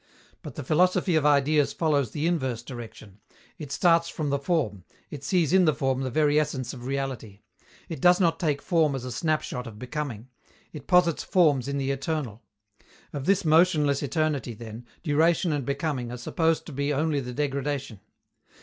[0.41, 3.19] But the philosophy of Ideas follows the inverse direction.
[3.59, 7.41] It starts from the Form; it sees in the Form the very essence of reality.
[7.87, 10.27] It does not take Form as a snapshot of becoming;
[10.73, 12.41] it posits Forms in the eternal;
[13.13, 17.99] of this motionless eternity, then, duration and becoming are supposed to be only the degradation.